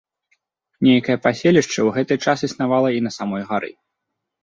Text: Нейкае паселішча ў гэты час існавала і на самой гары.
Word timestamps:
Нейкае 0.87 1.17
паселішча 1.27 1.71
ў 1.83 1.89
гэты 1.99 2.13
час 2.27 2.47
існавала 2.51 2.89
і 2.99 3.09
на 3.11 3.17
самой 3.21 3.41
гары. 3.55 3.71